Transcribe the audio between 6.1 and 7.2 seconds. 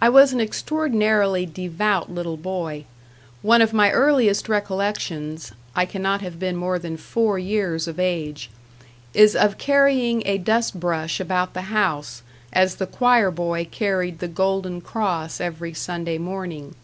have been more than